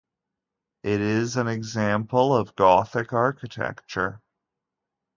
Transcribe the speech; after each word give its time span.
It 0.81 0.99
is 0.99 1.37
an 1.37 1.47
example 1.47 2.35
of 2.35 2.55
Gothic 2.55 3.13
architecture. 3.13 4.19